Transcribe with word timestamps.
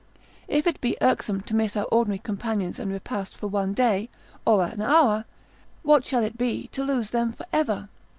If 0.47 0.65
it 0.65 0.81
be 0.81 0.97
irksome 0.99 1.41
to 1.41 1.53
miss 1.55 1.77
our 1.77 1.83
ordinary 1.91 2.17
companions 2.17 2.79
and 2.79 2.91
repast 2.91 3.37
for 3.37 3.45
once 3.45 3.73
a 3.73 3.75
day, 3.75 4.09
or 4.47 4.65
an 4.65 4.81
hour, 4.81 5.25
what 5.83 6.03
shall 6.05 6.23
it 6.23 6.39
be 6.39 6.69
to 6.69 6.83
lose 6.83 7.11
them 7.11 7.31
for 7.33 7.45
ever? 7.53 7.87